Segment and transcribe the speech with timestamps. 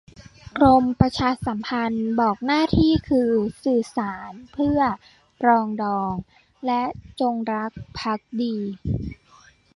[0.57, 3.29] กรมประชาสัมพันธ์ บอกหน้าที่คือ
[3.63, 4.79] สื่อสารเพื่อ
[5.41, 6.13] ปรองดอง
[6.65, 6.83] และ
[7.21, 8.55] จงรักภักดี